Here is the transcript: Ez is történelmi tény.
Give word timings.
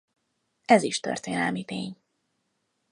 Ez 0.65 0.83
is 0.83 0.99
történelmi 0.99 1.63
tény. 1.63 1.95